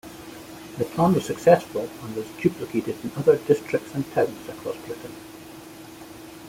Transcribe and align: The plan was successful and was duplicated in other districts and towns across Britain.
The 0.79 0.85
plan 0.85 1.13
was 1.13 1.25
successful 1.25 1.87
and 2.01 2.15
was 2.15 2.25
duplicated 2.41 2.95
in 3.03 3.11
other 3.17 3.37
districts 3.37 3.93
and 3.93 4.03
towns 4.13 4.49
across 4.49 4.75
Britain. 4.87 5.13